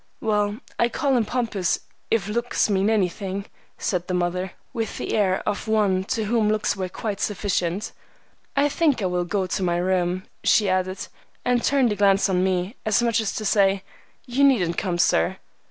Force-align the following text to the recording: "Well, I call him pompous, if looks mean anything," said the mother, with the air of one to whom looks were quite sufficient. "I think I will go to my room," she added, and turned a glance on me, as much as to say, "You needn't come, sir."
"Well, 0.19 0.57
I 0.79 0.89
call 0.89 1.15
him 1.15 1.25
pompous, 1.25 1.81
if 2.09 2.27
looks 2.27 2.71
mean 2.71 2.89
anything," 2.89 3.45
said 3.77 4.07
the 4.07 4.15
mother, 4.15 4.53
with 4.73 4.97
the 4.97 5.13
air 5.13 5.43
of 5.47 5.67
one 5.67 6.05
to 6.05 6.23
whom 6.25 6.49
looks 6.49 6.75
were 6.75 6.89
quite 6.89 7.19
sufficient. 7.19 7.91
"I 8.55 8.67
think 8.67 9.03
I 9.03 9.05
will 9.05 9.25
go 9.25 9.45
to 9.45 9.61
my 9.61 9.77
room," 9.77 10.23
she 10.43 10.67
added, 10.69 11.05
and 11.45 11.63
turned 11.63 11.91
a 11.91 11.95
glance 11.95 12.27
on 12.29 12.43
me, 12.43 12.77
as 12.83 13.03
much 13.03 13.21
as 13.21 13.31
to 13.33 13.45
say, 13.45 13.83
"You 14.25 14.43
needn't 14.43 14.77
come, 14.79 14.97
sir." 14.97 15.37